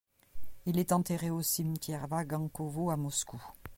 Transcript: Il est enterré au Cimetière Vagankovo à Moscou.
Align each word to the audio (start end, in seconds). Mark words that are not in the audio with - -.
Il 0.65 0.79
est 0.79 0.93
enterré 0.93 1.29
au 1.29 1.43
Cimetière 1.43 2.07
Vagankovo 2.07 2.89
à 2.89 2.97
Moscou. 2.97 3.39